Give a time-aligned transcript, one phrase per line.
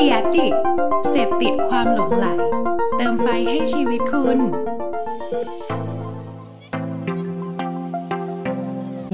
[0.00, 0.48] ดียดิ
[1.10, 2.26] เสพติดความหลงไหล
[2.96, 4.38] เติมไฟให้ชีวิตคุณ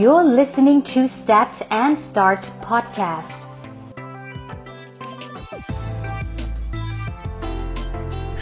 [0.02, 1.52] You're listening to Stat
[1.82, 3.38] and Start podcast.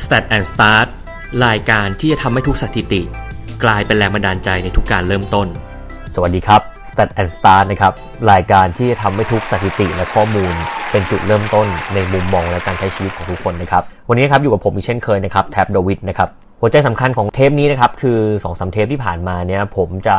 [0.02, 0.88] Stat and Start
[1.46, 3.02] รายการที่จะทำให้ทุกสถิติ
[3.64, 5.46] กลายเป็นแรงบันดาลใจในทุกการเริ่มต้น
[6.14, 7.92] สวัสดีครับ Stat and Start นะครับ
[8.32, 10.54] รายการที่จะทำให้ทุกสถิติและข้อมูล
[10.90, 16.28] เป็นจุดเริ่มต้นในมุมมองและการใช้ชีวิตของทุกคนนะครับวันนี้ครับอยู่กับผมอีกเช่นเคยนะครับแท็บดวิดนะครับ
[16.60, 20.19] หัวใจสำคัญของเทปนี้นะครับคือ2อสเทปที่ผ่านมาเนี่ยผมจะ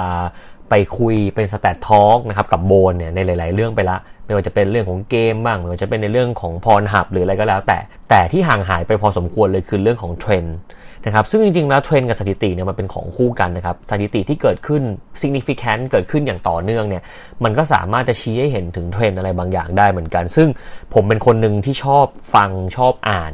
[0.69, 7.77] ไปคุยเป็น stat talk นะครับกับโบนเนี่ยในหลาย ๆ เรื่องไปละ ไม่ว่าจะเป็นเรื่องของเกมบ้างไม่ว่าจะเป็นในเรื่องของ Pornhub หรืออะไรก็แล้วแต่
[8.09, 10.57] แต่ที่ห่างหายไปพอสมควรเลยคือเรื่องของเทรนด์
[11.05, 14.81] นะครับซึ่งจริงๆแล้วเทรนด์กับสถิติเนี่ยมันเป็นของคู่กันนะครับสถิติที่เกิดขึ้น
[15.21, 17.03] significant เกิดขึ้นอย่างต่อเนื่องเนี่ย
[17.43, 20.47] มันก็สามารถจะชี้ให้เห็นถึงเทรนอะไรบางอย่างได้เหมือนกัน ซึ่ง
[20.93, 22.05] ผมเป็นคนหนึ่งที่ชอบ
[22.35, 23.33] ฟังชอบอ่าน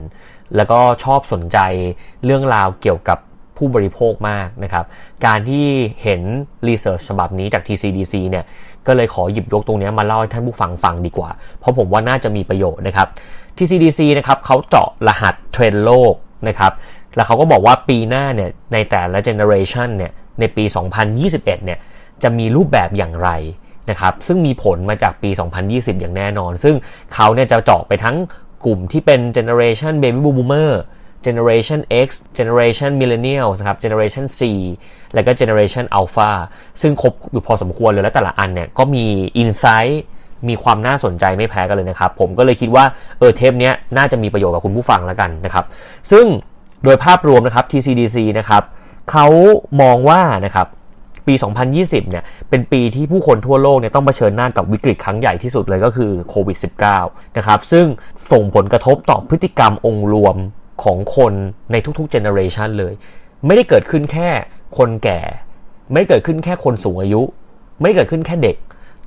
[0.55, 1.58] แล้วก็ชอบสนใจ
[2.25, 3.17] เรื่องราวเกี่ยวกับ
[3.58, 4.86] ผู้บริโภคมากนะครับ
[5.25, 5.66] การที่
[6.03, 6.22] เห็น
[6.67, 8.45] รีเสิร์ชฉบับนี้จาก TCDC เนี่ย
[8.88, 13.08] ก็เลยขอหยิบยกตรงนี้มาเล่าให้ท่านผู้ฟังฟังดีกว่า เพราะผมว่าน่าจะมีประโยชน์นะครับ
[13.58, 16.14] TCDC นะครับเขาเจาะรหัสเทรนด์โลก
[16.47, 16.72] นะครับ
[17.16, 20.64] แล้วเขาก็บอกว่าปีหน้าเนี่ยในแต่ละเจเนอเรชันเนี่ยในปี
[21.09, 21.80] 2021เนี่ย
[22.23, 23.30] จะมีรูปแบบอย่างไร
[23.90, 25.30] นะครับซึ่งมีผลมาจากปี
[25.66, 26.76] 2020 อย่างแน่นอน ซึ่ง
[27.14, 28.16] เขาเนี่ยจะเจาะไปทั้ง
[28.66, 30.72] กลุ่มที่เป็นเจเนอเรชัน Baby Boomer
[31.26, 34.42] Generation X Generation Millennials นะครับ Generation C
[35.14, 36.32] แล้วก็ Generation Alpha
[36.82, 39.06] ซึ่งครบอยู่พอสมควรเลยและแต่ละอันเนี่ยก็มี
[39.42, 39.95] Insight
[40.48, 42.86] มีความน่าสนใจไม่แพ้กันเลยนะครับ ผมก็เลยคิดว่า
[43.20, 45.66] เออเทปนี้น่าจะมีประโยชน์กับคุณผู้ฟังแล้วกันนะครับ
[46.12, 46.26] ซึ่ง
[46.83, 48.63] โดยภาพรวมนะครับ TCDC นะครับ
[49.11, 49.27] เขา
[49.81, 50.67] มองว่านะครับ
[51.27, 51.33] ปี
[51.73, 56.57] 2020 เนี่ย เป็นปีที่ผู้คนทั่วโลกเนี่ยต้องเผชิญหน้ากับวิกฤตครั้งใหญ่ที่สุดเลยก็คือโควิด
[56.97, 57.85] -19 นะครับ ซึ่ง
[58.31, 60.35] ส่งผลกระทบต่อพฤติกรรมองค์รวม
[60.83, 61.33] ของคน
[61.71, 62.93] ในทุกๆเจเนอเรชันเลย
[63.45, 64.29] ไม่ได้เกิดขึ้นแค่
[64.77, 65.21] คนแก่
[65.91, 67.21] ไม่ได้เกิดขึ้นแค่คนสูงอายุ
[67.81, 68.58] ไม่ได้เกิดขึ้นแค่เด็ก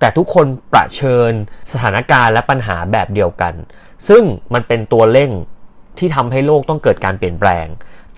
[0.01, 1.33] แต่ทุกคนประเชิญ
[1.73, 3.55] สถานการณ์และปัญหาแบบเดียวกัน
[4.09, 4.23] ซึ่ง
[4.55, 5.31] มันเป็นตัวเร่ง
[5.99, 7.67] ที่ทำให้โลกต้องเกิดการเปลี่ยนแปลง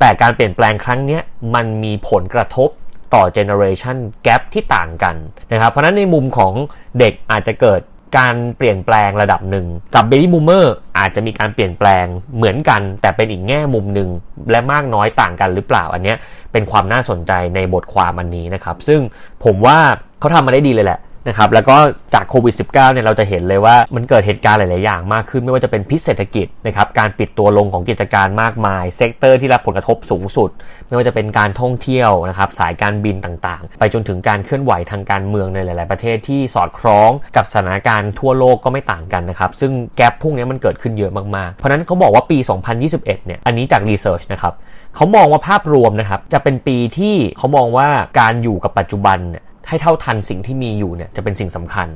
[0.00, 1.18] แต่การเปลี่ยนแปลงครั้งนี้
[1.54, 2.68] มันมีผลกระทบ
[3.14, 5.16] ต่อ generation gap ที่ต่างกัน
[5.52, 6.52] นะครับ เพราะนั้นในมุมของ
[6.98, 7.80] เด็กอาจจะเกิด
[8.18, 12.06] การเปลี่ยนแปลงระดับหนึ่ง กับ baby boomer อาจจะมีการเปลี่ยนแปลง
[12.36, 14.08] เหมือนกัน แต่เป็นอีกแง่มุมหนึ่ง
[14.50, 16.14] และมากน้อยต่างกันหรือเปล่าอันนี้
[16.52, 19.00] เป็นความน่าสนใจในบทความอันนี้นะครับ ซึ่ง
[19.44, 19.78] ผมว่า
[20.20, 21.76] เขาทำมาได้ดีเลยแหละ นะครับแล้วก็
[22.14, 30.50] จากโควิด -19 เนี่ยเราจะเห็นเลยว่ามันเกิดเหตุการณ์หลาย ๆ อย่างมากขึ้น ไม่ว่าจะเป็นพิษเศรษฐกิจนะครับการปิดตัวลงของกิจการมากมาย sector ที่รับผลกระทบสูงสุด
[30.88, 42.38] ไม่ว่าจะเป็นการท่องเที่ยวนะครับสายการบินต่าง ๆ ไปจนถึงการเคลื่อนไหวทางการเมืองในหลาย ๆ ประเทศที่สอดคล้องกับสถานการณ์ทั่วโลกก็ไม่ต่างกันนะครับซึ่ง gap พวกนี้มันเกิดขึ้นเยอะมาก ๆ เพราะนั้นเขาบอกว่าปี
[42.82, 44.54] 2021 เนี่ยอันนี้จาก research นะครับ
[44.96, 47.88] เขามองว่าภาพรวมนะครับจะเป็นปีที่เขามองว่า
[48.20, 51.88] การอยู่กับปัจจุบันเนี่ย ให้เท่าทันสิ่งที่มีอยู่เนี่ยจะเป็นสิ่งสำคัญ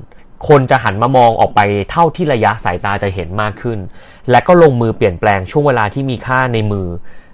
[0.48, 1.60] คนจะหันมามองออกไป
[1.90, 3.78] เท่าที่ระยะสายตาจะเห็นมากขึ้น
[4.30, 6.88] และก็ลงมือเปลี่ยนแปลงช่วงเวลาที่มีค่าในมือ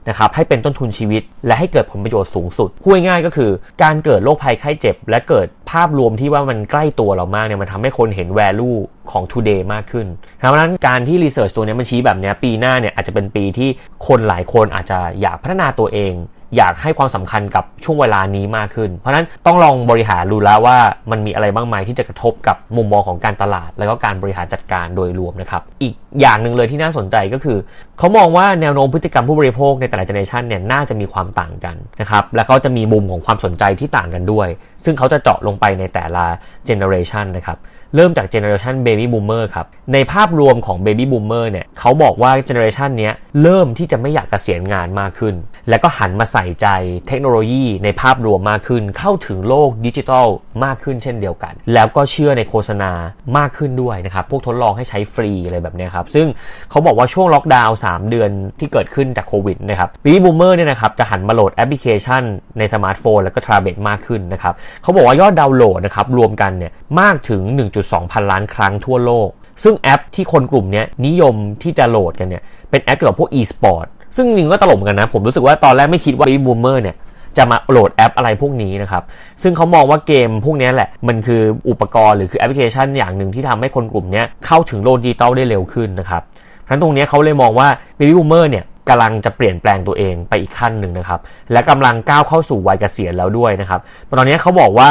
[0.08, 3.50] นะครับให้เป็นต้นทุนชีวิต และให้เกิดผลประโยชน์สูงสุดพูดง่ายก็คือ
[3.82, 8.78] การเกิดโรคภัยไข้เจ็บ และเกิดภาพรวมที่ว่ามันใกล้ตัวเรามากเนี่ยมันทำให้คนเห็น value
[9.10, 13.68] ของ today มากขึ้นเพราะฉะนั้นการที่รีเสิร์ชตัวนี้มันชี้แบบนี้ปีหน้าเนี่ยอาจจะเป็นปีที่
[14.06, 16.12] คนหลายคนอาจจะอยากพัฒนาตัวเอง
[16.56, 20.78] อยากให้ความสำคัญกับช่วงเวลานี้มากขึ้น เพราะนั้นต้องลองบริหารดูแล้วว่า
[21.10, 27.58] มันมีอะไรบ้างไหมที่จะกระทบกับมุมมองของการตลาด แล้วก็การบริหารจัดการโดยรวมนะครับ อีกอย่างหนึ่งเลยที่น่าสนใจก็คือ
[27.98, 34.48] เขามองว่าแนวโน้มพฤติกรรมผู้บริโภคในแต่ละ generation เนี่ยน่าจะมีความต่างกันนะครับและเขาจะมีมุมของความสนใจที่ต่างกันด้วย
[34.84, 36.24] ซึ่งเขาจะเจาะลงไปในแต่ละ
[36.66, 37.58] generation นะครับ
[37.94, 43.10] เริ่มจาก generation baby boomer ครับในภาพรวมของ Baby Boomer เนี่ยเขาบอกว่า Generation นี้
[43.42, 45.34] เริ่มที่จะไม่อยากเกษียณงานมากขึ้น
[45.68, 46.66] และก็หันมาใส่ใจ
[47.08, 50.26] เทคโนโลยีในภาพรวมมากขึ้น เข้าถึงโลกดิจิทัล
[50.64, 52.90] มากขึ้นเช่นเดียวกัน แล้วก็เชื่อในโฆษณา
[53.36, 56.26] มากขึ้นด้วยนะครับพวกทดลองให้ใช้ฟรีอะไรแบบนี้ครับซึ่ง
[56.70, 58.30] เขาบอกว่าช่วงล็อกดาวน์3เดือน
[58.60, 62.22] ที่เกิดขึ้นจากโควิดนะครับ Baby Boomer เนี่ยนะครับจะหันมาโหลดแอปพลิเคชัน
[62.58, 67.42] ในสมาร์ทโฟนแล้วก็แท็บเล็ตมากขึ้นนะครับเขาบอกว่ายอดดาวน์โหลดนะครับรวมกันเนี่ยมากถึง
[67.84, 69.28] 1.2 พันล้านครั้งทั่วโลก
[69.62, 73.86] ซึ่งแอปที่คนกลุ่มนี้นิยมที่จะโหลดกันเนี่ย เป็นแอปเกี่ยวกับพวก e-sport
[74.16, 76.96] ซึ่งจริงก็ตลกกันนะ ผมรู้สึกว่าตอนแรกไม่คิดว่า Baby Boomer เนี่ย
[77.36, 79.02] จะมาโหลดแอปอะไรพวกนี้นะครับ
[79.42, 86.22] ซึ่งเขามองว่าเกมพวกนี้แหละ มันคืออุปกรณ์หรือคือแอปพลิเคชันอย่างหนึ่งที่ทำให้คนกลุ่มนี้เข้าถึงโลกดิจิตอลได้เร็วขึ้นนะครับ
[86.64, 87.68] เพราะตรงนี้เขาเลยมองว่า
[87.98, 91.20] Baby Boomer เนี่ย กำลังจะเปลี่ยนแปลงตัวเองไปอีกขั้นหนึ่งนะครับ
[91.52, 93.80] และกำลังก้าวเข้าสู่วัยเกษียณแล้วด้วยนะครับ
[94.18, 94.90] ตอนนี้เขาบอกว่า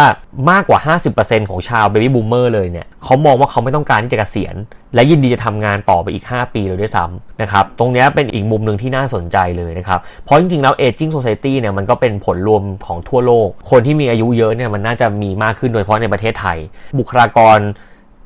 [0.51, 0.79] มากกว่า
[1.15, 4.55] 50%ของชาวเบบี้บูมเมอร์เลยเนี่ยเขามองว่าเขาไม่ต้องการที่จะเกษียณ
[4.95, 16.57] และยินดีจะทำงานต่อไปอีก 5 ปีเลยด้วยซ้ำนะครับ ตรงนี้เป็นอีกมุมหนึ่งที่น่าสนใจเลยนะครับ เพราะจริงๆแล้ว aging society เนี่ยมันก็เป็นผลรวมของทั่วโลก คนที่มีอายุเยอะเนี่ยมันน่าจะมีมากขึ้นโดยเฉพาะในประเทศไทย
[16.99, 17.59] บุคลากร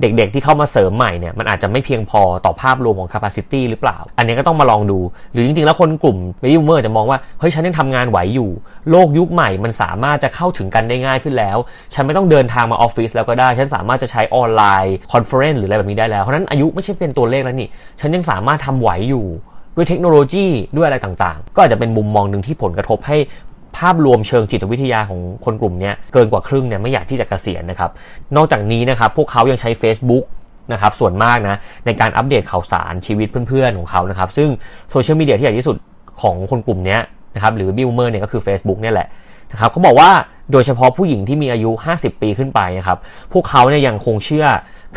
[0.01, 5.00] เด็กๆที่เข้ามาเสริมใหม่เนี่ยมันอาจจะไม่เพียงพอต่อภาพรวมของ capacity หรือเปล่า อันนี้ก็ต้องมาลองดู
[5.34, 8.50] หรือจริงๆ แล้วคนกลุ่ม baby boomer จะมองว่า เฮ้ย ฉันยังทำงานไหวอยู่
[8.90, 11.57] โลกยุคใหม่มันสามารถจะเข้าถึงกันได้ง่ายขึ้นแล้ว
[11.94, 17.69] ฉันไม่ต้องเดินทางมาออฟฟิศแล้วก็ได้ ฉันสามารถจะใช้ online conference หรืออะไรแบบนี้ได้แล้ว เพราะนั้นอายุไม่ใช่เป็นตัวเลขแล้วนี่
[18.00, 19.28] ฉันยังสามารถทำไหวอยู่
[19.75, 20.48] ด้วยเทคโนโลยี
[20.78, 23.18] ด้วยอะไรต่างๆ ก็อาจจะเป็นมุมมองหนึ่งที่ผลกระทบให้
[23.77, 27.92] ภาพรวมเชิงจิตวิทยาของคนกลุ่มนี้เกินกว่าครึ่งเนี่ยไม่อยากที่จะเกษียณนะครับ
[28.36, 30.24] นอกจากนี้นะครับพวกเขายังใช้ Facebook
[30.74, 31.56] นะครับส่วนมากนะ
[31.86, 34.50] ในการอัปเดตข่าวสารชีวิตเพื่อนๆของเขานะครับ ซึ่ง
[34.92, 35.75] โซเชียลมีเดียที่ใหญ่ที่สุด
[36.21, 36.98] ของคนกลุ่มนี้
[37.36, 39.07] นะครับหรือ Boomer เนี่ยก็คือ Facebook เนี่ยแหละ
[39.51, 40.10] นะครับเขาบอกว่า
[40.51, 42.98] โดยเฉพาะผู้หญิงที่มีอายุ 50 ปีขึ้นไปนะครับ
[43.33, 44.45] พวกเขาเนี่ยยังคงเชื่อ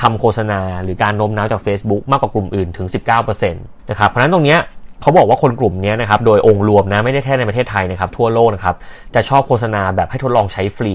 [0.03, 2.87] คำโฆษณา หรือการโน้มน้าวจาก Facebook มากกว่ากลุ่มอื่นถึง
[3.19, 4.57] 19%นะครับเพราะฉะนั้นตรงนี้
[5.03, 8.77] เขาบอกว่าคนกลุ่มนี้นะครับ โดยองค์รวมนะไม่ได้แค่ในประเทศไทยนะครับ ทั่วโลกนะครับ
[9.15, 10.95] จะชอบโฆษณาแบบให้ทดลองใช้ฟรี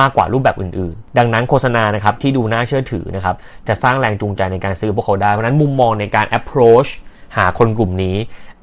[0.00, 3.36] มากกว่ารูปแบบอื่นๆ ดังนั้นโฆษณานะครับที่ดูน่าเชื่อถือนะครับ
[3.68, 6.90] จะสร้างแรงจูงใจในการซื้อพวกเขาได้ เพราะนั้นมุมมองในการ approach
[7.36, 8.16] หาคนกลุ่มนี้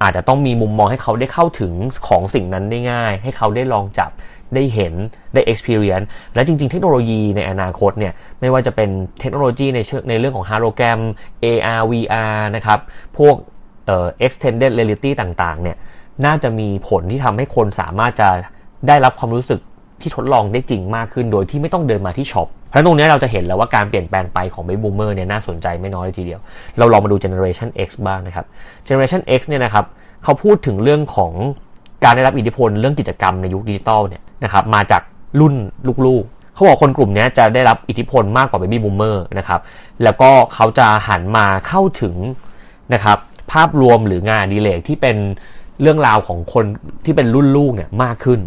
[0.04, 1.74] อาจจะต้องมีมุมมองให้เขาได้เข้าถึง
[2.08, 4.12] ของสิ่งนั้นได้ง่าย ให้เขาได้ลองจับ
[4.56, 4.94] ได้เห็น
[5.34, 8.90] ได้ experience และจริง ๆ เทคโนโลยีในอนาคตเนี่ยไม่ว่าจะเป็น
[9.20, 11.00] เทคโนโลยีในเชิงในเรื่องของฮาโลแกรม
[11.44, 12.80] AR VR นะครับ
[13.18, 13.36] พวก
[14.26, 15.78] extended reality ต่างๆ เนี่ย
[16.26, 18.30] น่าจะมีผลที่ทำให้คนสามารถจะ
[18.88, 19.60] ได้รับความรู้สึก
[20.02, 26.40] ที่ทดลองได้จริงมากขึ้นโดยที่ไม่ต้องเดินมาที่ช็อป เพราะตรงนี้เราจะเห็นแล้วว่าการเปลี่ยนแปลงไปของ Baby Boomer เนี่ยน่าสนใจไม่น้อยเลยทีเดียว
[26.78, 28.46] เราลองมาดู Generation X บ้างนะครับ
[28.88, 29.86] Generation X เนี่ยนะครับ
[30.24, 31.32] เขาพูดถึงเรื่องของ
[32.04, 35.02] การได้รับอิทธิพลเรื่องกิจกรรมในยุคดิจิตอลเนี่ยนะครับมาจาก
[35.40, 35.56] รุ่น
[36.08, 39.60] ลูกๆ เขาบอกคนกลุ่มนี้จะได้รับอิทธิพลมากกว่า Baby Boomer นะครับ
[40.04, 42.16] แล้วก็เขาจะหันมาเข้าถึง
[42.94, 43.18] นะครับ
[43.54, 45.18] ภาพรวมหรืองานอดิเรกที่เป็น
[45.82, 46.66] เรื่องราวของคน
[47.06, 48.40] ที่เป็นรุ่นลูกเนี่ยมากขึ้น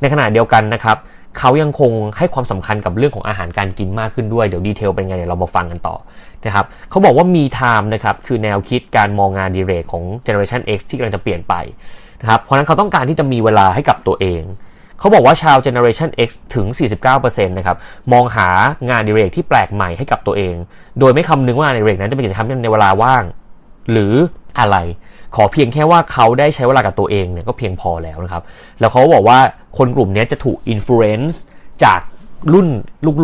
[0.00, 0.98] ในขณะเดียวกันนะครับ
[1.38, 5.96] เขายังคงให้ความสำคัญกับเรื่องของอาหารการกินมากขึ้นด้วย เดี๋ยว detail เป็นไงเดี๋ยวเรามาฟังกันต่อ
[6.46, 11.54] นะครับเขาบอกว่า Me Time นะครับคือแนวคิดการมองงานอดิเรกของ Generation X ที่กำลังจะเปลี่ยนไป
[12.20, 14.42] นะครับเพราะนั้นเขาต้องการที่จะมีเวลาให้กับตัวเอง
[14.98, 16.66] เขาบอกว่าชาว Generation X ถึง
[17.06, 17.76] 49%นะครับ
[18.12, 18.48] มองหา
[18.90, 20.54] งานอดิเรกที่แปลกใหม่ให้กับตัวเอง
[21.00, 23.22] โดยไม่คำนึงว่างานอดิเรกนั้นจะเป็นกิจกรรมในเวลาว่าง
[23.92, 24.14] หรือ
[24.60, 24.76] อะไร
[25.36, 28.42] ขอเพียงแค่ว่าเขาได้ใช้เวลากับตัวเองเนี่ยก็เพียงพอแล้วนะครับ
[28.80, 29.38] แล้วเขาบอกว่า
[29.78, 31.40] คนกลุ่มนี้จะถูก influence
[31.84, 32.00] จาก
[32.52, 32.68] รุ่น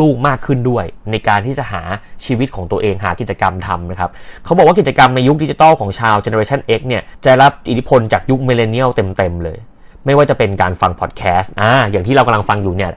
[0.00, 1.82] ลูกๆมากขึ้นด้วย ในการที่จะหา
[2.24, 4.10] ชีวิตของตัวเองหากิจกรรมทำนะครับ
[4.44, 9.58] เขาบอกว่ากิจกรรมในยุคดิจิตอลของชาว Generation X เนี่ยจะรับอิทธิพลจากยุค Millennial เต็มๆเลย
[10.06, 12.90] ไม่ว่าจะเป็นการฟังพอดแคสต์อ่าอย่างที่เรากำลังฟังอยู่เนี่ย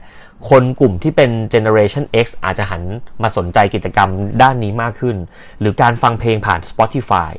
[0.50, 2.82] คนกลุ่มที่เป็น Generation X อาจจะหัน
[3.22, 4.08] มาสนใจกิจกรรม
[4.42, 5.16] ด้านนี้มากขึ้น
[5.60, 7.30] หรือการฟังเพลงผ่าน Spotify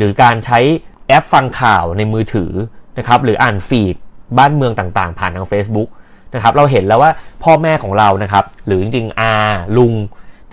[0.00, 0.58] หรือการใช้
[1.08, 2.52] แอปฟังข่าวในมือถือ
[2.98, 3.96] นะครับหรืออ่าน feed
[4.38, 5.88] บ้านเมืองต่างๆ ผ่านทาง Facebook
[6.34, 7.10] นะครับเราเห็นแล้วว่า
[7.44, 9.34] พ่อแม่ของเรานะครับหรือจริงๆอา
[9.76, 9.92] ลุง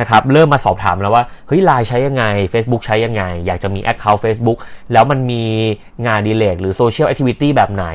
[0.02, 2.24] นะครับเริ่มมาสอบถามแล้วว่าเฮ้ยไลน์ใช้ยังไง
[2.54, 4.58] Facebook ใช้ยังไง อยากจะมี Account Facebook
[4.94, 5.44] แล้วมันมี
[6.08, 7.86] งานอดิเรกหรือ social activity แบบไหน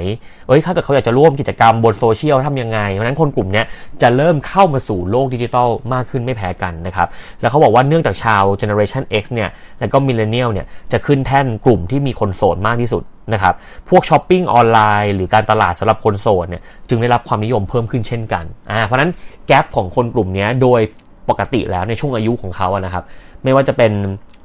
[0.48, 3.62] เอ้ยถ้าเกิดเขาอยากจะร่วมกิจกรรมบนโซเชียลทำยังไง เพราะนั้นคนกลุ่มนี้
[4.02, 7.08] จะเริ่มเข้ามาสู่โลกดิจิทัลมากขึ้นไม่แพ้กันนะครับ
[7.40, 9.50] แล้วเขาบอกว่าเนื่องจากชาว Generation X เนี่ย
[9.80, 13.54] แล้วก็ Millennial เนี่ยจะขึ้นแท่นกลุ่มที่มีคนโสดมากที่สุดนะครับ
[13.88, 19.10] พวกช้อปปิ้งออนไลน์หรือการตลาดสำหรับคนโสดเนี่ยจึงได้รับความนิยมเพิ่มขึ้นเช่นกันอ่าเพราะนั้น
[19.46, 20.80] แกลบของคนกลุ่มนี้โดย
[21.28, 23.04] ปกติแล้วในช่วงอายุของเขาอะนะครับ
[23.44, 23.92] ไม่ว่าจะเป็น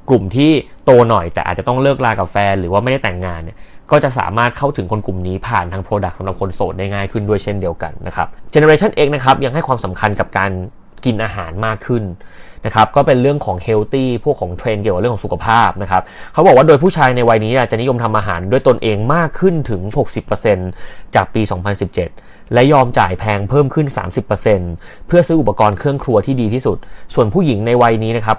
[0.08, 0.50] กลุ่มที่
[0.84, 3.56] โตหน่อยแต่อาจจะต้องเลิกลากับแฟน หรือว่าไม่ได้แต่งงานเนี่ย
[3.90, 10.50] ก็จะสามารถเข้าถึงคนกลุ่มนี้ผ่านทาง Product สำหรับคนโสดได้ง่ายขึ้นด้วยเช่นเดียวกันนะครับ Generation X นะครับยังให้ความสำคัญกับการ
[11.04, 12.04] กินอาหารมากขึ้น
[12.66, 19.82] นะครับก็เป็นเรื่องของเฮลตี้พวกของเทรนเกี่ยวกับเรื่องของสุขภาพนะครับเขาบอกว่าโดยผู้ชายในวัยนี้จะนิยมทำอาหารด้วยตนเองมากขึ้นถึง
[20.48, 21.42] 60%จากปี
[21.86, 23.86] 2017 และยอมจ่ายแพงเพิ่มขึ้น
[24.46, 26.78] 30%เพื่อซื้ออุปกรณ์เครื่องครัวที่ดีที่สุด
[27.14, 28.36] ส่วนผู้หญิงในวัยนี้นะครับ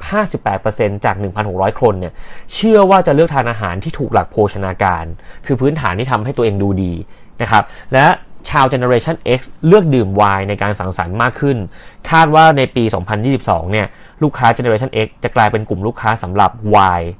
[0.52, 1.16] 58%จาก
[1.48, 2.14] 1,600 คนเนี่ย
[2.54, 5.06] เชื่อว่าจะเลือกทานอาหารที่ถูกหลักโภชนาการ
[5.46, 6.94] คือพื้นฐานที่ทำให้ตัวเองดูดี
[7.42, 7.64] นะครับ
[7.94, 8.06] และ
[8.50, 11.58] ชาว Generation X เลือกดื่มไวน์ในการสังสรรค์มากขึ้น
[12.10, 12.84] คาดว่าในปี
[13.28, 13.88] 2022 เนี่ย
[14.24, 17.12] ลูกค้า Generation X จะกลายเป็นกลุ่มลูกค้าสำหรับไวน์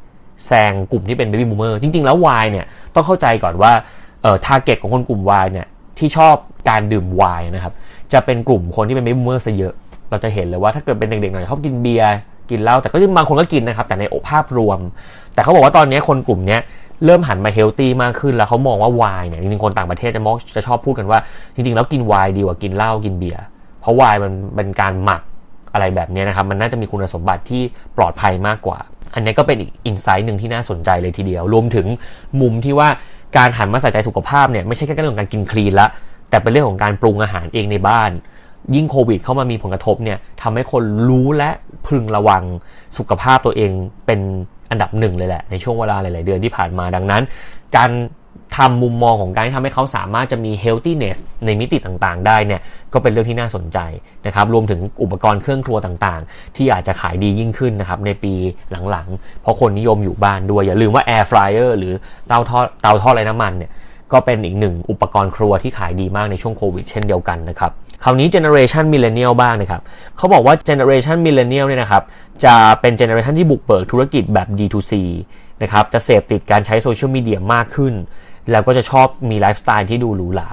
[0.46, 2.66] แซงกลุ่มที่เป็น Baby Boomer จริง ๆ แล้วไวน์เนี่ย
[2.96, 3.72] ต้องเข้าใจก่อนว่า
[4.22, 5.68] เอ่อ target ของคนกลุ่มไวน์เนี่ย
[6.00, 6.36] ที่ชอบ
[6.70, 7.74] การดื่มไวน์นะครับ
[8.14, 9.74] จะเป็นกลุ่มคนที่เป็น Baby Boomer ซะเยอะ
[10.10, 12.14] เราจะเห็นเลยว่าถ้าเกิดเป็นเด็กๆหน่อยชอบกินเบียร์
[12.50, 14.80] กินเหล้าแต่ก็ยังบางคนก็กินนะครับ แต่ในภาพรวม
[15.34, 16.58] แต่เขาบอกว่าตอนนี้คนกลุ่มนี้
[17.06, 21.20] เริ่มหันมาเฮลตี้มากขึ้นแล้วเขามองว่าไวน์เนี่ยจริงๆคนต่างประเทศจะมองจะชอบพูดกันว่า
[21.56, 23.44] จริงๆ แล้วกินไวน์ดีกว่ากินเหล้ากินเบียร์
[23.82, 25.22] เพราะไวน์มันเป็นการหมัก
[25.74, 27.62] อะไรแบบนี้นะครับ มันน่าจะมีคุณสมบัติที่
[27.98, 28.80] ปลอดภัยมากกว่า
[29.14, 31.88] อันนี้ก็เป็นอีกอินไซต์หนึ่งที่น่าสนใจเลยทีเดียว รวมถึง
[32.42, 32.90] มุมที่ว่า
[33.38, 35.88] การหันมาใส่ใจสุขภาพเนี่ยไม่ใช่แค่เรื่องของการกินคลีนละ
[36.30, 38.12] แต่เป็นเรื่องของการปรุงอาหารเองในบ้าน
[38.76, 41.50] ยิ่งโควิดเข้ามามีผลกระทบเนี่ยทำให้คนรู้และ
[41.88, 42.44] พึงระวัง
[42.98, 43.72] สุขภาพตัวเอง
[44.06, 44.20] เป็น
[44.72, 47.24] อันดับหนึ่งเลยแหละในช่วงเวลาหลาย ๆ เดือนที่ผ่านมาดังนั้น
[47.76, 47.92] การ
[48.58, 52.62] ทำมุมมองของการที่ทำให้เขาสามารถจะมี healthiness ในมิติต่างๆ ได้เนี่ย
[52.94, 53.80] ก็เป็นเรื่องที่น่าสนใจ
[54.28, 58.34] นะครับรวมถึงอุปกรณ์เครื่องครัวต่างๆ ที่อาจจะขายดียิ่งขึ้นนะครับในปี
[58.90, 61.94] หลังๆ เพราะคนนิยมอยู่บ้านด้วย อย่าลืมว่า air fryer หรือ
[62.28, 63.72] เตาทอดเตาทอดไร้น้ำมันเนี่ย
[64.12, 67.72] ก็เป็นอีกหนึ่งอุปกรณ์ครัวที่ขายดีมากในช่วงโควิดเช่นเดียวกันนะครับ
[68.04, 69.82] คราวนี้ generation millennial บ้างนะครับ
[70.18, 72.04] เขาบอกว่า generation millennial เนี่ยนะครับ
[72.46, 74.94] จะเป็น generation ที่บุกเบิกธุรกิจแบบ D2C
[75.62, 77.94] นะครับจะเสพติดการใช้โซเชียลมีเดียมากขึ้น
[78.52, 80.50] แล้วก็จะชอบมีไลฟ์สไตล์ที่ดูหรูหรา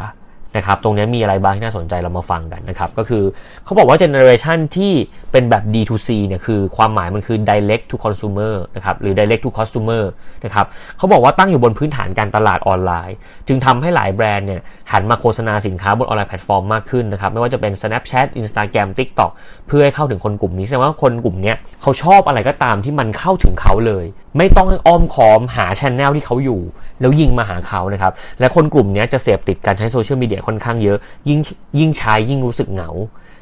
[0.57, 3.23] นะครับตรงนี้มีอะไรบ้างที่น่าสนใจเรามาฟังกันนะครับก็คือ
[3.65, 4.93] เขาบอกว่า generation ที่
[5.33, 10.05] เป็นแบบ D2C เนี่ยคือความหมายมันคือ direct to consumer นะครับหรือ direct to customer
[10.45, 10.67] นะครับ
[10.99, 13.17] เขาบอกว่าตั้งอยู่บนพื้นฐานการตลาดออนไลน์
[13.49, 14.61] จึงทำให้หลายแบรนด์เนี่ย
[14.93, 19.31] หันมาโฆษณาสินค้าบน online platform มากขึ้นนะครับไม่ว่าจะเป็น Snapchat Instagram TikTok
[19.69, 24.05] เพื่อให้เข้าถึงคนกลุ่มนี้แสดงว่าคนกลุ่มนี้เขาชอบอะไรก็ตามที่มันเข้าถึงเขาเลย
[24.39, 26.61] ไม่ต้องอ้อมค้อมหา channel ที่เขาอยู่
[27.01, 30.99] แล้วยิงมาหาเขานะครับและคนกลุ่มนี้จะเสพติดการใช้โซเชียลมีเดียค่อนข้างเยอะ
[31.29, 31.41] ยิ่ง
[31.79, 32.91] ยิ่งใช้ยิ่งรู้สึกเหงา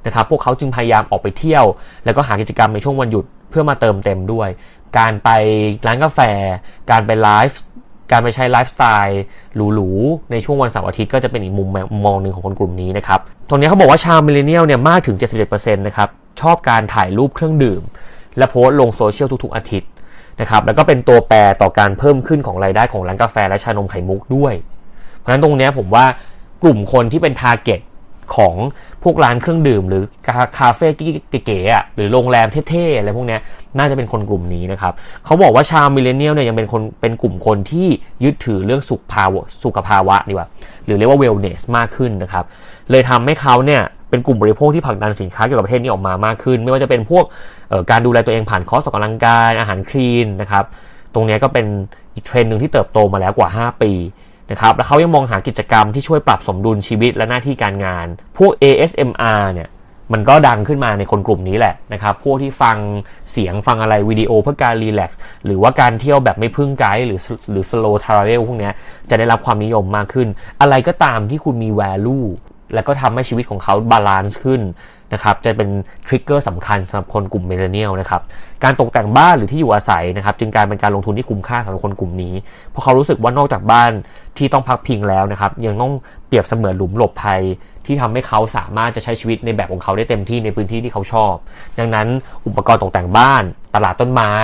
[0.06, 1.64] นะครับพวกเขาจึงพยายามออกไปเที่ยว
[2.04, 4.48] แล้วก็หากิจกรรมในช่วงวันหยุดเพื่อมาเติมเต็มด้วย
[4.98, 5.28] การไป
[5.86, 6.20] ร้านกาแฟ
[6.90, 7.60] การไปไลฟ์
[8.10, 9.22] การไปใช้ไลฟ์สไตล์
[9.74, 11.68] หรูๆ ในช่วงวันเสาร์อาทิตย์ก็จะเป็นอีกมุม
[12.06, 16.08] มองหนึ่งของคนกลุ่มนี้นะครับ ตรงนี้เขาบอกว่าชาว Millennial เนี่ยมากถึง 77%นะครับ
[16.40, 17.82] ชอบการถ่ายรูปเครื่องดื่ม
[18.38, 19.90] และโพสต์ลงโซเชียลทุกๆอาทิตย์
[20.40, 24.54] นะครับ แล้วก็เป็นตัวแปรต่อการเพิ่มขึ้นของรายได้ของร้านกาแฟและชานมไข่มุกด้วย
[25.18, 26.04] เพราะฉะนั้นตรงนี้ผมว่า
[26.64, 27.80] กลุ่มคนที่เป็น target
[28.36, 28.54] ของ
[29.02, 30.02] พวกร้านเครื่องดื่ม หรือ
[30.58, 30.88] คาเฟ่
[31.44, 33.38] เก๋ๆอะหรือโรงแรมเท่ๆอะไรพวกนี้
[33.78, 34.92] น่าจะเป็นคนกลุ่มนี้นะครับ
[35.24, 37.88] เขาบอกว่าชาว Millennial เนี่ยยังเป็นคนเป็นกลุ่มคนที่
[38.24, 40.48] ยึดถือเรื่องสุขภาวะสุขภาวะดีกว่า
[40.84, 42.44] หรือเรียกว่า wellness มากขึ้นนะครับ
[42.90, 47.24] เลยทำให้เขาเนี่ยเป็นกลุ่มบริโภคที่ผลักดันสินค้าเกี่ยวกับประเภทนี้ออกมามากขึ้น ไม่ว่าจะเป็นพวก
[47.90, 50.64] การดูแลตัวเองผ่านคอร์สออกกำลังกายอาหารคลีนนะครับ
[51.14, 51.66] ตรงนี้ก็เป็น
[52.14, 53.92] อีกเทรนด์หนึ่งที่เติบโตมาแล้วกว่า 5 ปี
[54.50, 58.06] นะครับแล้วเขายังมองหากิจกรรมที่ช่วยปรับสมดุลชีวิตและหน้าที่การงาน
[58.38, 59.68] พวก ASMR เนี่ย
[60.12, 62.76] มันก็ดังขึ้นมาในคนกลุ่มนี้แหละนะครับพวกที่ฟัง
[63.32, 67.20] เสียงฟังอะไรวิดีโอเพื่อการ relax หรือว่าการเที่ยวแบบไม่พึ่งไกด์หรือ
[67.50, 68.70] หรือ slow travel พวกนี้
[69.10, 70.28] จะได้รับความนิยมมากขึ้น
[70.60, 72.26] อะไรก็ตามที่คุณมี value
[72.74, 74.60] แล้วก็ทำให้ชีวิตของเขา balance ขึ้น
[75.14, 75.68] นะครับจะเป็น
[76.06, 78.22] trigger สำคัญสำหรับคนกลุ่ม Millennial นะครับ
[78.64, 82.34] การตกแต่งบ้านหรือที่อยู่อาศัยนะครับจึงกลายเป็นการลงทุนที่คุ้มค่าสำหรับคนกลุ่มนี้
[82.70, 83.92] เพราะเขารู้สึกว่านอกจากบ้าน
[84.38, 85.92] ที่ต้องพักพิงแล้วนะครับยังต้อง
[86.26, 87.42] เปรียบเสมือนหลุมหลบภัย
[87.86, 91.34] ที่ทำให้เขาสามารถจะใช้ชีวิตในแบบของเขาได้เต็มที่ในพื้นที่ที่เขาชอบ
[91.78, 92.06] ดังนั้น
[92.46, 93.42] อุปกรณ์ตกแต่งบ้าน
[93.74, 94.34] ตลาดต้นไม้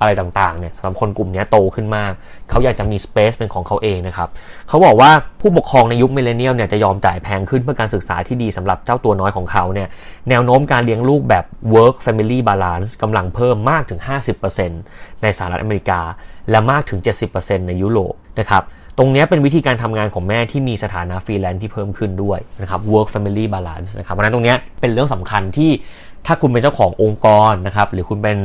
[0.00, 2.12] อะไรต่างๆเนี่ยสำหรับคนกลุ่มนี้โตขึ้นมาก
[2.50, 4.28] เขาอยากจะมีสเปซเป็นของเขาเองนะครับ
[4.68, 5.10] เขาบอกว่า
[5.40, 9.88] ผู้ปกครองในยุคมิเลเนียลเนี่ยจะยอมจ่ายแพงขึ้นเพื่อการศึกษาที่ดีสำหรับเจ้าตัวน้อยของเขาเนี่ย
[10.28, 14.00] แนวโน้มการเลี้ยงลูกแบบ work family balance กำลังเพิ่มมากถึง
[14.60, 16.00] 50%ในสหรัฐอเมริกา
[16.50, 17.00] และมากถึง
[17.34, 18.64] 70%ในยุโรปนะครับ
[18.98, 25.70] ตรงนี้เป็นวิธีการทำงานของแม่ที่มีสถานะฟรีแลนซ์ที่เพิ่มขึ้นด้วยนะครับ work family balance นะครับเพราะนั้นตรงนี้เป็นเรื่องสำคัญที่
[26.26, 28.38] ถ้าคุณเป็นเจ้าขององค์กรนะครับหรือคุณเป็น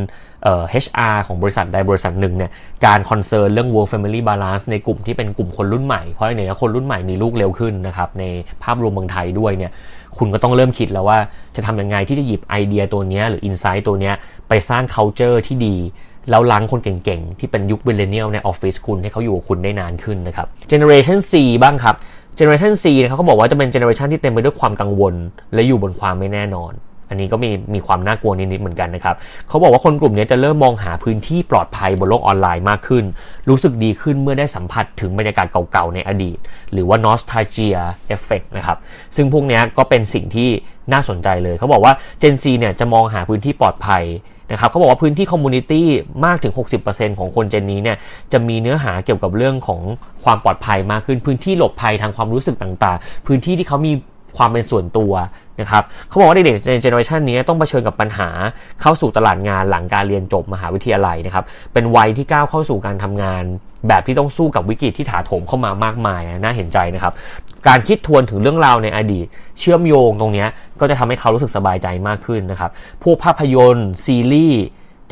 [0.44, 2.51] เอ่อ HR ของบริษัทใดบริษัทหนึ่งเนี่ย
[2.86, 8.24] การ concern เรื่อง work family balance ในกลุ่มที่เป็นกลุ่มคนรุ่นใหม่ เพราะในนี้คนรุ่นใหม่มีลูกเร็วขึ้นนะครับใน
[8.63, 9.72] ภาพรวมเมืองไทยด้วยเนี่ย
[10.18, 11.18] คุณก็ต้องเริ่มคิดแล้วว่า
[11.56, 14.12] จะทำยังไงที่จะหยิบไอเดียตัวนี้หรือ insight ตัวนี้
[14.50, 15.75] ไปสร้าง culture ที่ดี
[16.29, 21.33] แล้วรั้งคนเก่งๆ ที่เป็นยุค Millennial ในออฟฟิศคุณให้เขาอยู่กับคุณได้นานขึ้นนะครับ Generation C
[21.63, 21.95] บ้างครับ
[22.39, 25.13] Generation C เขาบอกว่าจะเป็น Generation ที่เต็มไปด้วยความกังวล
[25.53, 26.74] และอยู่บนความไม่แน่นอน
[27.09, 29.15] อันนี้ก็มีมีความน่ากลัวนิดๆเหมือนกันนะครับ
[29.48, 33.05] เขาบอกว่าคนกลุ่มนี้จะเริ่มมองหาพื้นที่ปลอดภัยบนโลกออนไลน์มากขึ้น
[33.50, 36.38] รู้สึกดีขึ้นเมื่อได้สัมผัสถึงบรรยากาศเก่าๆ ในอดีต
[36.71, 37.77] หรือว่า nostalgia
[38.15, 38.77] effect นะครับ
[39.15, 40.50] ซึ่งพวกนี้ก็เป็นสิ่งที่
[40.93, 44.03] น่าสนใจเลย เขาบอกว่า Gen Z เนี่ยจะมองหาพื้นที่ปลอดภัย
[44.51, 45.88] นะครับเขาบอกว่าพื้นที่ community
[46.25, 46.53] มากถึง
[46.86, 47.98] 60%ของคนเจนนี้เนี่ย
[48.32, 49.82] จะมีเนื้อหาเกี่ยวกับเรื่องของ
[50.24, 53.91] ความปลอดภัยมากขึ้นพื้นที่หลบภัยทางความรู้สึกต่างๆ พื้นที่ที่เขามี
[54.38, 55.13] ความเป็นส่วนตัว
[55.62, 58.29] นะครับเขาบอกว่าเด็กๆในเจเนอเรชันนี้ต้องเผชิญกับปัญหา
[58.82, 63.44] เข้าสู่ตลาดงานหลังการเรียนจบมหาวิทยาลัยนะครับ เป็นวัยที่ก้าวเข้าสู่การทำงาน
[63.88, 67.13] แบบที่ต้องสู้กับวิกฤตที่ถาโถมเข้ามามากมายน่าเห็นใจนะครับ
[67.68, 69.25] การคิดทวนถึงเรื่องราวในอดีต
[69.60, 70.46] เชื่อมโยงตรงนี้
[70.80, 72.72] ก็จะทำให้เขารู้สึกสบายใจมากขึ้นนะครับ
[73.04, 74.63] พวกภาพยนตร์ ซีรีส์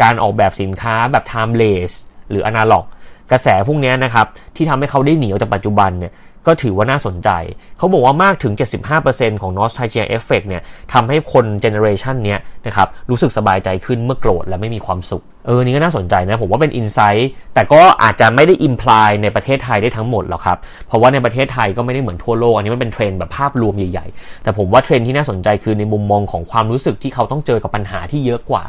[0.01, 1.91] การออกแบบสินค้าแบบ timeless
[2.29, 2.85] หรือ analog
[3.31, 4.25] กระแสพวกนี้นะครับ
[4.55, 6.11] ที่ทำให้เขาได้หนีออกจากปัจจุบันเนี่ย
[6.47, 7.29] ก็ถือว่าน่าสนใจ
[7.77, 8.53] เขาบอกว่ามากถึง
[8.97, 10.63] 75%ของ nostalgia effect เนี่ย
[10.93, 28.63] ทำให้คนเจเนอเรชันนี้นะครับรู้สึกสบายใจขึ้นเมื่อโกรธและไม่มีความสุข เออ นี่ก็น่าสนใจนะ ผมว่าเป็น insight แต่ก็อาจจะไม่ได้ imply ในประเทศไทยได้ทั้งหมดหรอกครับ เพราะว่าในประเทศไทยก็ไม่ได้เหมือนทั่วโลก อันนี้มันเป็นเทรนด์แบบภาพรวมใหญ่ๆ แต่ผมว่าเทรนด์ที่น่าสนใจคือในมุมมองของความรู้สึกที่เขาต้องเจอกับปัญหาที่เยอะกว่า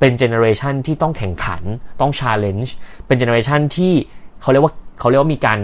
[0.00, 1.62] เป็นเจเนอเรชันที่ต้องแข่งขัน
[2.00, 2.74] ต้อง challenge
[3.06, 3.92] เป็นเจเนอเรชันที่
[4.42, 5.60] เขาเรียกว่าเขาเรียกว่ามีการ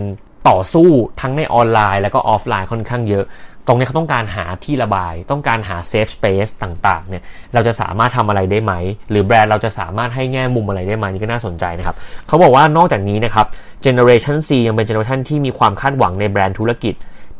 [0.49, 0.88] ต่อสู้
[1.20, 3.26] ทั้งในออนไลน์แล้วก็ออฟไลน์ค่อนข้างเยอะ
[3.66, 7.23] ตรงนี้เขาต้องการหาที่ระบาย ต้องการหาเซฟสเปซต่างๆ เนี่ย
[7.54, 8.73] เราจะสามารถทำอะไรได้ไหม
[9.11, 11.97] หรือแบรนด์เราจะสามารถให้แง่มุมอะไรได้ไหมนี่ก็น่าสนใจนะครับ
[12.28, 13.47] เขาบอกว่านอกจากนี้นะครับ
[13.85, 16.94] Generation C ยังเป็น Generation ที่มีความคาดหวังในแบรนด์ธุรกิจ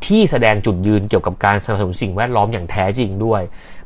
[0.07, 3.43] ที่แสดงจุดยืนเกี่ยวกับการสนับสนุนสิ่งแวดล้อมอย่างแท้จริงด้วย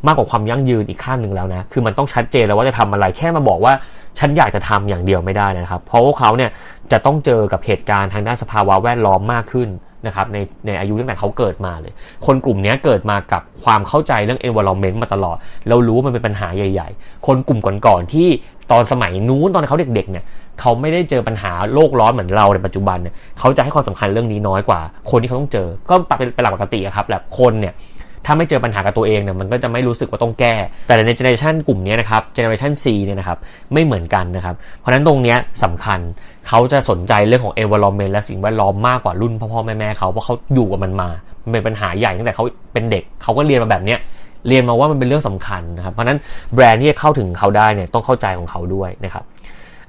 [0.07, 3.73] มากกว่าความยั่งยืนอีกขั้นหนึ่งแล้วนะ คือมันต้องชัดเจนแล้วว่าจะทำอะไรแค่มาบอกว่า
[4.19, 6.51] ฉันอยากจะทำอย่างเดียวไม่ได้นะครับ เพราะว่าเขาเนี่ย
[6.93, 9.69] จะต้องเจอกับเหตุการณ์ทางด้านสภาวะแวดล้อมมากขึ้น
[10.07, 11.93] นะครับในในอายุตั้งแต่เขาเกิดมาเลย
[12.27, 15.37] คนกลุ่มนี้เกิดมากับความเข้าใจเรื่อง environment มาตลอด
[15.69, 18.29] เรารู้ว่ามันเป็นปัญหาใหญ่ ๆ คนกลุ่มก่อนๆที่
[18.73, 20.25] ตอนสมัยนู้นตอนเขาเด็กๆเนี่ย
[20.61, 24.81] เขาไม่ได้เจอปัญหาโลกร้อนเหมือนเราในปัจจุบันเนี่ยเขาจะให้ความสำคัญเรื่องนี้น้อยกว่า
[25.11, 27.75] คนที่เขาต้องเจอ ก็เป็นเป็นหลักปกติครับแบบคนเนี่ย
[28.27, 30.55] ถ้าไม่เจอปัญหากับตัวเองเนี่ยมันก็จะไม่รู้สึกว่าต้องแก้
[30.87, 33.39] แต่ในเจเนอเรชันกลุ่มนี้นะครับเจเนอเรชัน C เนี่ยนะครับ
[33.73, 36.01] ไม่เหมือนกันนะครับ เพราะนั้นตรงนี้สำคัญ
[36.49, 41.09] เขาจะสนใจเรื่องของ environment และสิ่งแวดล้อมมากกว่ารุ่นพ่อพ่อแม่แม่เขาเพราะเขาอยู่กับมันมา
[41.45, 43.99] มันเป็นปัญหาใหญ่ตั้งแต่เขาเป็นเด็กเขาก็เรียนมาแบบเนี้ย
[44.49, 46.19] เรียนมาว่ามันเป็นเรื่องสำคัญนะครับเพราะนั้น
[46.55, 49.25] แบรนด์ที่จะเข้าถึงเขาได้เนี่ยต้องเข้าใจของเขาด้วยนะครับ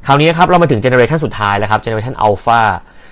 [0.07, 2.61] คราวนี้ครับเรามาถึงเจเนอเรชันสุดท้ายแล้วครับเจเนอเรชันอัลฟา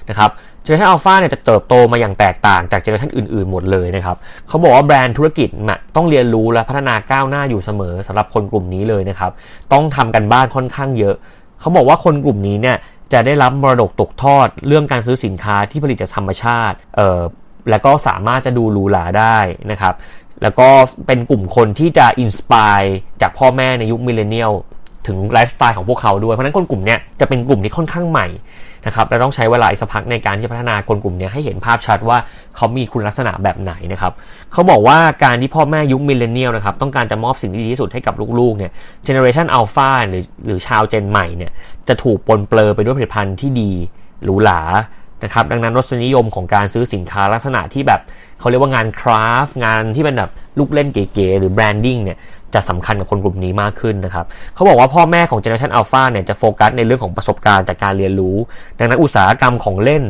[0.09, 0.31] นะครับ
[0.63, 5.49] เจเนอเรชันอัลฟาเนี่ยจะเติบโตมาอย่างแตกต่างจากเจเนอเรชันอื่นๆ หมดเลยนะครับเขาบอกว่าแบรนด์ธุรกิจ
[5.95, 9.31] ต้องเรียนรู้และพัฒนาก้าวหน้าอยู่เสมอสำหรับคนกลุ่มนี้เลยนะครับ
[9.73, 11.15] ต้องทำการบ้านค่อนข้างเยอะ
[11.59, 12.77] เขาบอกว่าคนกลุ่มนี้เนี่ย
[13.13, 17.19] จะได้รับมรดกตกทอด เรื่องการซื้อสินค้าที่ผลิตจากธรรมชาติเอ่อ
[17.69, 19.37] แล้วก็สามารถจะดูหรูหราได้
[19.71, 19.93] นะครับ
[20.41, 20.67] แล้วก็
[21.07, 22.81] เป็นกลุ่มคนที่จะ inspire
[23.21, 24.53] จากพ่อแม่ในยุค Millennial
[25.07, 28.27] ถึงไลฟ์สไตล์ของพวกเขาด้วย เพราะนั้นคนกลุ่มนี้จะเป็นกลุ่มที่ค่อนข้างใหม่
[28.85, 32.17] นะครับและต้องใช้เวลาอีกสักพักในการที่จะพัฒนาคนกลุ่มนี้ให้เห็นภาพชัดว่า
[32.55, 34.13] เขามีคุณลักษณะแบบไหนนะครับ
[34.51, 38.71] เขาบอกว่าการที่พ่อแม่ยุค Millennial นะครับต้องการจะมอบสิ่งที่ดีที่สุดให้กับลูกๆเนี่ย
[39.03, 41.51] เจเนอเรชันอัลฟาหรือหรือชาวเจนใหม่เนี่ย
[41.87, 43.71] จะถูกปรนเปรอไปด้วยผลิตภัณฑ์ที่ดี
[44.23, 44.61] หรูหรา
[45.23, 48.01] นะครับดังนั้นรสนิยมของการซื้อสินค้าลักษณะที่แบบ
[48.39, 52.17] เขาเรียกว่างาน craft งานที่เป็นแบบลูกเล่นเก๋ๆหรือ branding เนี่ย
[52.55, 58.35] จะสำคัญกับคนกลุ่มนี้มากขึ้นนะครับเขาบอกว่าพ่อแม่ของ Generation Alpha เนี่ยจะโฟกัสในเรื่องของประสบการณ์จากการเรียนรู้
[58.77, 60.03] ดังนั้นอุตสาหกรรมของเล่น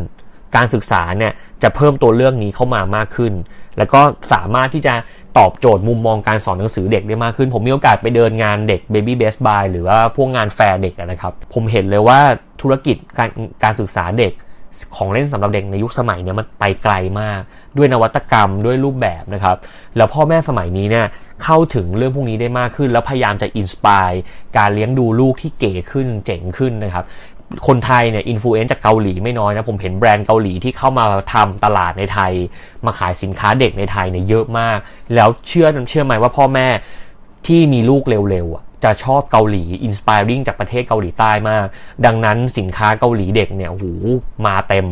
[0.55, 3.33] การศึกษาเนี่ยจะเพิ่มตัวเรื่องนี้เข้ามามากขึ้น
[3.77, 4.01] แล้วก็
[4.33, 4.93] สามารถที่จะ
[5.37, 12.19] ตอบโจทย์มุมมองการสอนหนังสือเด็กได้มากขึ้น ผมมีโอกาสไปเดินงานเด็ก Baby Best Buy หรือว่าพวกงานแฟร์เด็กนะครับ ผมเห็นเลยว่า
[12.61, 13.29] ธุรกิจการ
[13.63, 14.33] การศึกษาเด็ก
[14.95, 17.41] ของเล่นสำหรับเด็กในยุคสมัยเนี่ยมันไปไกลมาก
[17.77, 19.57] ด้วยนวัตกรรมด้วยรูปแบบนะครับ
[19.97, 21.05] แล้วพ่อแม่สมัยนี้เนี่ย
[21.43, 24.09] เข้าถึงเรื่องพวกนี้ได้มากขึ้น แล้วพยายามจะ inspire
[24.57, 27.05] การเลี้ยงดูลูกที่เก๋ขึ้นเจ๋งขึ้นนะครับ
[27.67, 32.31] คนไทยเนี่ย influence จากเกาหลีไม่น้อยนะผมเห็นแบรนด์เกาหลีที่เข้ามาทำตลาดในไทย
[32.85, 34.77] มาขายสินค้าเด็กในไทยเนี่ยเยอะมาก
[35.15, 36.67] แล้วเชื่อเชื่อไหมว่าพ่อแม่
[37.47, 41.65] ที่มีลูกเร็วๆ จะชอบเกาหลี inspiring จากประเทศเกาหลีใต้มาก
[42.05, 43.85] ดังนั้นสินค้าเกาหลีเด็กเนี่ยโอ้โห
[44.45, 44.87] มาเต็ม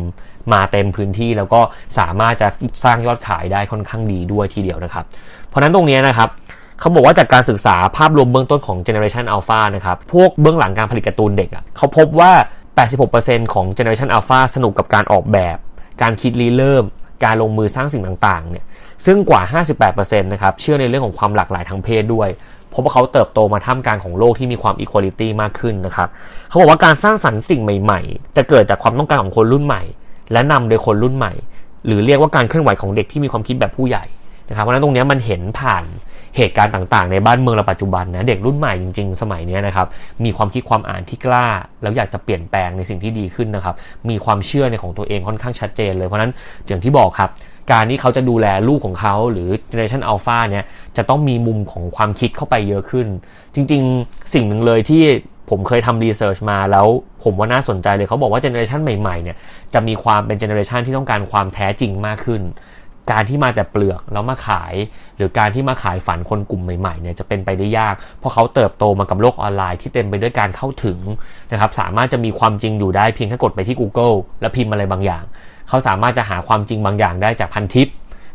[0.52, 1.60] มาเต็มพื้นที่แล้วก็
[1.98, 2.48] สามารถจะ
[2.84, 5.04] สร้างยอดขายได้ค่อนข้างดีด้วยทีเดียวนะครับ
[5.48, 6.28] เพราะนั้นตรงนี้นะครับ
[6.80, 12.32] เขาบอกว่าจากการศึกษาภาพรวมเบื้องต้นของ Generation Alpha นะครับ พวกเบื้องหลังการผลิตการ์ตูนเด็กอะ่ะเขาพบว่า
[12.92, 15.56] 86%ของ Generation Alpha สนุกกับการออกแบบ
[16.02, 16.84] การคิดรีเริ่ม
[17.24, 18.64] การลงมือสร้างสิ่งต่างๆ เนี่ย
[19.06, 19.42] ซึ่งกว่า
[19.88, 22.28] 58%นะครับ เชื่อในเรื่องของความหลากหลายทางเพศด้วย
[22.72, 26.08] เพราะว่าเขาเติบโตมาท่ามกลางของโลกที่มีความอีควอลิตี้มากขึ้นนะครับ
[26.48, 29.82] เขาบอกว่าการสร้างสรรค์สิ่งใหม่ ๆ จะเกิดจากความต้องการของคนรุ่นใหม่
[30.32, 31.32] และนำโดยคนรุ่นใหม่
[31.86, 34.04] หรือเรียกว่าการเคลื่อนไหวของเด็กที่มีความคิดแบบผู้ใหญ่
[34.52, 35.84] นะครับเพราะนั้นตรงนี้มันเห็นผ่าน
[36.36, 39.86] เหตุการณ์ต่างๆ ในบ้านเมืองเราปัจจุบันนะเด็กรุ่นใหม่จริงๆ สมัยนี้นะครับ
[40.24, 41.46] มีความคิดความอ่านที่กล้า
[41.82, 43.74] แล้วอยากจะเปลี่ยนแปลงในสิ่งที่ดีขึ้นนะครับ
[44.10, 46.32] มีความเชื่อในของตัวเองค่อนข้างชัดเจนเลยเพราะนั้น
[46.68, 47.30] อย่างที่บอกครับ
[47.72, 50.64] การที่เขาจะดูแลลูกของเขาหรือ Generation Alpha เนี่ย
[50.96, 53.06] จะต้องมีมุมของความคิดเข้าไปเยอะขึ้น
[53.54, 55.02] จริงๆ สิ่งหนึ่งเลยที่
[55.50, 56.86] ผมเคยทำ research มาแล้ว
[57.24, 59.36] ผมว่าน่าสนใจเลยเขาบอกว่าเจเนอเรชันใหม่ๆเนี่ย
[59.74, 62.42] จะมีความเป็นเจเนอเรชันที่ต้องการความแท้จริงมากขึ้น
[63.10, 64.74] การที่มาแต่เปลือกแล้วมาขาย
[65.16, 70.98] หรือการที่มาขายฝันคนกลุ่มใหม่ๆเนี่ยจะเป็นไปได้ยาก เพราะเขาเติบโตมากับโลกออนไลน์ที่เต็มไปด้วยการเข้าถึง
[71.52, 75.24] นะครับสามารถจะมีความจริงอยู่ได้เพียงแค่กดไปที่ Google แล้วพิมพ์อะไรบางอย่าง
[75.68, 77.88] เขาสามารถจะหาความจริงบางอย่างได้จากพันทิป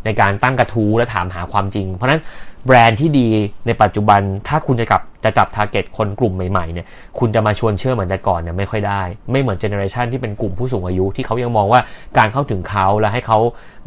[0.05, 2.21] ในการตั้งกระทู้และถามหาความจริง เพราะนั้น
[2.67, 3.27] แบรนด์ที่ดี
[3.67, 6.87] ในปัจจุบัน ถ้าคุณจะกลับจะจับ target คนกลุ่มใหม่ๆเนี่ย
[7.19, 9.01] คุณจะมาชวนเชื่อเหมือนแต่ก่อนเนี่ยไม่ค่อยได้
[9.31, 11.81] ไม่เหมือนเจเนอเรชันที่เป็นกลุ่มผู้สูงอายุที่เขายังมองว่า
[12.17, 13.39] การเข้าถึงเขาและให้เขา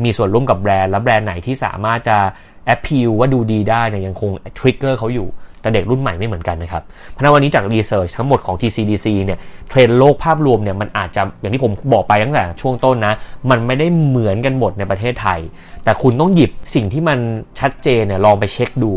[0.04, 2.18] มีส่วนร่วมกับแบรนด์และแบรนด์ไหนที่สามารถจะ
[2.66, 5.28] appeal ว่าดูดีได้เนี่ยยังคงtrigger เขาอยู่
[5.60, 13.14] แต่เด็กรุ่นใหม่ไม่เหมือนกันนะครับ เพราะนั้นวันนี้จาก research ทั้งหมดของ TCDC เนี่ยเทรนด์โลกภาพรวมเนี่ยมันอาจจะอย่างที่ผมบอกไปตั้งแต่ช่วงต้นนะ
[13.50, 15.40] มันไม่ได้เหมือนกันหมดในประเทศไทย
[15.84, 17.18] แต่คุณต้องหยิบสิ่งที่มัน
[17.60, 18.92] ชัดเจนเนี่ยลองไปเช็คดู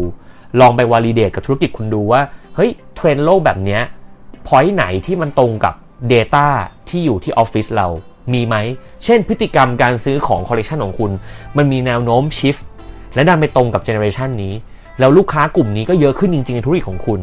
[0.62, 2.22] ลองไป validate กับธุรกิจคุณดูว่า
[2.56, 3.82] เฮ้ยเทรนด์โลกแบบเนี้ย
[4.48, 5.74] point ไหนที่มันตรงกับ
[6.14, 6.48] Data
[6.90, 7.88] ที่อยู่ที่ออฟฟิศเรา
[8.34, 8.56] มีไหม
[9.04, 11.12] เช่นพฤติกรรมการซื้อของคอลเลกชันของคุณ
[11.58, 12.56] มันมีแนวโน้ม shift
[13.16, 14.54] และดันไปตรงกับ generation นี้
[15.00, 17.22] แล้วลูกค้ากลุ่มนี้ก็เยอะขึ้นจริงๆในธุรกิจของคุณ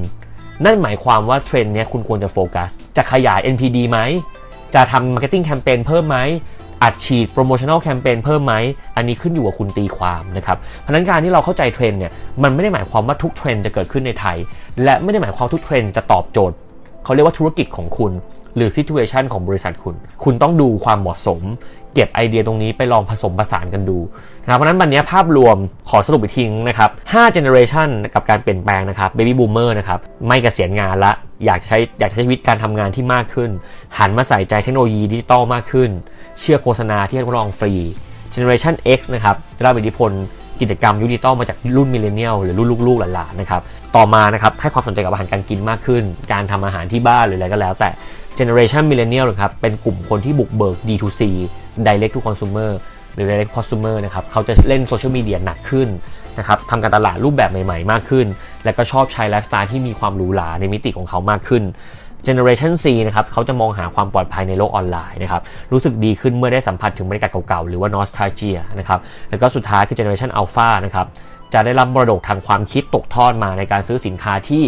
[0.64, 3.98] นั่นหมายความว่าเทรนด์เนี้ยคุณควรจะโฟกัส จะขยาย NPD ไหม
[4.74, 6.18] จะทำ marketing campaign เพิ่มไหม
[6.82, 8.54] อัดฉีด promotional campaign เพิ่มไหม
[8.96, 14.36] อันนี้ขึ้นอยู่กับคุณตีความนะครับเพราะฉะนั้นการที่เราเข้าใจเทรนด์เนี่ยมันไม่ได้หมายความว่าทุกเทรนด์จะเกิดขึ้นในไทย
[14.84, 16.56] และไม่ได้หมายความทุกเทรนด์จะตอบโจทย์
[17.04, 18.12] เขาเรียกว่าธุรกิจของคุณ
[18.56, 21.40] หรือ situation ของบริษัทคุณ คุณต้องดูความเหมาะสม
[21.94, 23.98] เก็บไอเดียตรงนี้ไปลองผสมผสานกันดู
[24.42, 25.56] นะครับเพราะนั้นวันนี้ภาพรวม
[25.90, 31.12] ขอสรุปอีกทีนะครับ5 generation กับการเปลี่ยนแปลงนะครับ baby boomer นะครับไม่เกษียณงานละ
[31.46, 33.50] อยากจะใช้อยากใช้ชีวิตการทำงานที่มากขึ้น
[33.98, 35.90] หันมาใส่ใจเทคโนโลยีดิจิตอลมากขึ้น
[36.40, 37.72] เชื่อโฆษณาที่ให้ทดลองฟรี
[38.34, 40.10] generation X นะครับได้รับอิทธิพล
[40.60, 43.62] กิจกรรมยุคดิจิตอลมาจากรุ่น millennial หรือรุ่นลูกๆหลานๆนะครับ
[43.96, 47.90] ต่อมานะครับให้ความสนใจกับอาหารการกินมากขึ้น การทำอาหารที่บ้านหรืออะไรก็แล้วแต่
[48.38, 51.20] generation millennial ครับเป็นกลุ่มคนที่บุกเบิก D2C
[51.86, 52.70] direct to consumer
[53.14, 55.88] หรือ direct consumer นะครับเขาจะเล่นโซเชียลมีเดียหนักขึ้น
[56.38, 58.26] นะครับทำการตลาดรูปแบบใหม่ๆ มากขึ้น
[58.64, 61.62] และก็ชอบใช้ไลฟ์สไตล์ที่มีความหรูหราในมิติของเขามากขึ้น
[62.26, 71.06] Generation C นะครับเขาจะมองหาความปลอดภัยในโลกออนไลน์นะครับรู้สึกดีขึ้นเมื่อได้สัมผัสถึงบรรยากาศเก่าๆ หรือว่า nostalgia นะครับแล้วก็สุดท้ายคือ Generation Alpha นะครับ
[71.54, 74.62] จะได้รับมรดกทางความคิดตกทอดมาในการซื้อสินค้าที่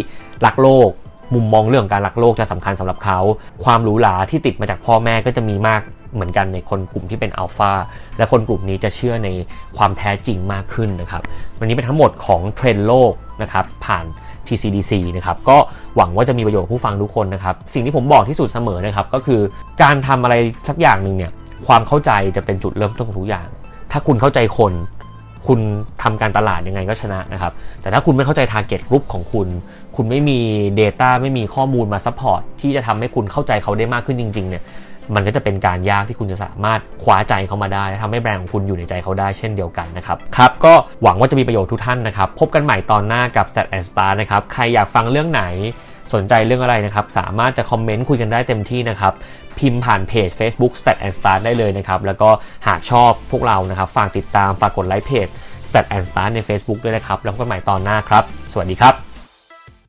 [0.45, 0.89] รักโลก
[1.33, 3.19] มุมมองเรื่องการรักโลกจะสำคัญสำหรับเขา
[3.63, 5.81] ความหรูหราที่ติดมาจากพ่อแม่ก็จะมีมาก
[6.13, 7.71] เหมือนกันในคนกลุ่มที่เป็นอัลฟา
[8.17, 9.29] และคนกลุ่มนี้จะเชื่อใน
[9.77, 11.21] ความแท้จริงมากขึ้นนะครับ
[11.59, 14.05] วันนี้เป็นทั้งหมดของเทรนด์โลกนะครับผ่าน
[14.47, 15.57] TCDC นะครับก็
[15.95, 19.41] หวังว่าจะมีประโยชน์ผู้ฟังทุกคนนะครับสิ่งที่ผมบอกที่สุดเสมอนะครับก็คือ
[19.81, 20.35] การทำอะไร
[20.67, 21.31] สักอย่างหนึ่งเนี่ย
[21.67, 23.47] ความเข้าใจจะเป็นจุดเริ่มต้นของทุกอย่าง
[23.91, 24.73] ถ้าคุณเข้าใจคน
[25.47, 25.59] คุณ
[26.03, 29.47] ทำการตลาดยังไงก็ชนะนะครับ แต่ถ้าคุณไม่เข้าใจ target group ของคุณ
[29.95, 30.39] คุณไม่มี
[30.79, 34.63] Data ไม่มีข้อมูลมา support ที่จะทำให้คุณเข้าใจเขาได้มากขึ้นจริง ๆ เนี่ย
[35.15, 45.43] มันก็จะเป็นการยากที่คุณจะสามารถคว้าใจเขามาได้และทำให้แบรนด์ของคุณอยู่ในใจเขาได้เช่นเดียวกันนะครับครับก็หวังว่าจะมีประโยชน์ทุกท่านนะครับ พบกันใหม่ตอนหน้ากับ Stat and Star นะครับใครอยากฟังเรื่องไหน
[46.13, 49.13] สนใจเรื่องอะไรนะครับ สามารถจะคอมเมนต์คุยกันได้เต็มที่นะครับ
[49.59, 52.29] พิมพ์ผ่านเพจ Facebook Stat and Star ได้เลยนะครับ แล้วก็
[52.67, 55.27] หากชอบพวกเรานะครับ ฝากติดตามฝากกดไลค์เพจ
[55.69, 59.12] Stat and Star ใน Facebook ด้วยนะครับ แล้วพบกันใหม่ตอนหน้าครับ สวัสดีครับ